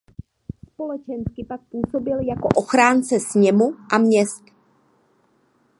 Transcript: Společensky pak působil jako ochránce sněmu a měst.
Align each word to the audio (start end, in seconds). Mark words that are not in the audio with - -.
Společensky 0.71 1.45
pak 1.45 1.61
působil 1.61 2.19
jako 2.27 2.47
ochránce 2.55 3.19
sněmu 3.19 3.73
a 3.93 3.97
měst. 3.97 4.43